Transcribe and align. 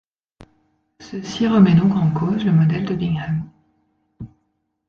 Ceci 0.99 1.47
remet 1.47 1.75
donc 1.75 1.91
en 1.93 2.09
cause 2.09 2.43
le 2.43 2.51
modèle 2.51 2.85
de 2.85 2.95
Bingham. 2.95 3.47